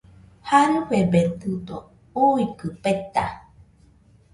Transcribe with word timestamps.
Jarɨfededɨdo 0.47 1.77
uikɨ 2.23 2.67
peta 2.83 3.23